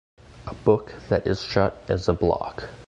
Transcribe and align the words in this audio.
A 0.47 0.55
book 0.55 0.95
that 1.09 1.27
is 1.27 1.43
shut 1.43 1.79
is 1.87 2.09
a 2.09 2.13
block. 2.13 2.67